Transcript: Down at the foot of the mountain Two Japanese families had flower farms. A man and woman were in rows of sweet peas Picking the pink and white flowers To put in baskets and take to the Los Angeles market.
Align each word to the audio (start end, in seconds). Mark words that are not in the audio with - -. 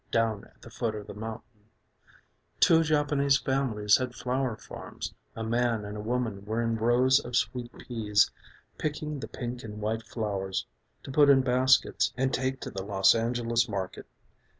Down 0.09 0.45
at 0.45 0.63
the 0.63 0.71
foot 0.71 0.95
of 0.95 1.05
the 1.05 1.13
mountain 1.13 1.69
Two 2.59 2.81
Japanese 2.81 3.37
families 3.37 3.97
had 3.97 4.15
flower 4.15 4.55
farms. 4.55 5.13
A 5.35 5.43
man 5.43 5.85
and 5.85 6.07
woman 6.07 6.43
were 6.43 6.59
in 6.63 6.75
rows 6.75 7.19
of 7.23 7.35
sweet 7.35 7.71
peas 7.77 8.31
Picking 8.79 9.19
the 9.19 9.27
pink 9.27 9.63
and 9.63 9.79
white 9.79 10.01
flowers 10.01 10.65
To 11.03 11.11
put 11.11 11.29
in 11.29 11.41
baskets 11.41 12.13
and 12.17 12.33
take 12.33 12.59
to 12.61 12.71
the 12.71 12.81
Los 12.81 13.13
Angeles 13.13 13.69
market. 13.69 14.07